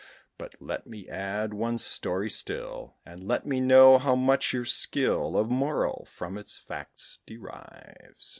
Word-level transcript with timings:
But 0.39 0.55
let 0.59 0.87
me 0.87 1.07
add 1.07 1.53
one 1.53 1.77
story 1.77 2.27
still; 2.31 2.95
And 3.05 3.27
let 3.27 3.45
me 3.45 3.59
know 3.59 3.99
how 3.99 4.15
much 4.15 4.51
your 4.51 4.65
skill 4.65 5.37
Of 5.37 5.51
moral 5.51 6.05
from 6.09 6.39
its 6.39 6.57
facts 6.57 7.19
derives. 7.27 8.27